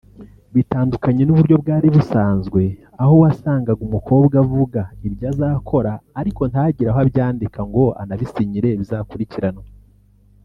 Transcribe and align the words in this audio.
bitandukanye 0.55 1.21
n’uburyo 1.25 1.55
bwari 1.63 1.87
busanzwe 1.95 2.61
aho 3.01 3.13
wasangaga 3.23 3.81
umukobwa 3.87 4.35
avuga 4.43 4.81
ibyo 5.07 5.25
azakora 5.31 5.91
ariko 6.19 6.41
ntagire 6.51 6.89
aho 6.91 6.99
abyandika 7.05 7.59
ngo 7.69 7.83
anabisinyire 8.01 8.69
bizakurikiranwe 8.79 9.65